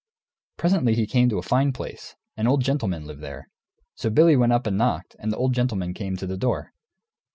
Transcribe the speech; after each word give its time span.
Presently 0.57 0.95
he 0.95 1.05
came 1.05 1.29
to 1.29 1.37
a 1.37 1.43
fine 1.43 1.73
place; 1.73 2.15
an 2.35 2.47
old 2.47 2.63
gentleman 2.63 3.05
lived 3.05 3.21
there. 3.21 3.49
So 3.93 4.09
Billy 4.09 4.35
went 4.35 4.51
up 4.51 4.65
and 4.65 4.75
knocked, 4.75 5.15
and 5.19 5.31
the 5.31 5.37
old 5.37 5.53
gentleman 5.53 5.93
came 5.93 6.17
to 6.17 6.25
the 6.25 6.37
door. 6.37 6.73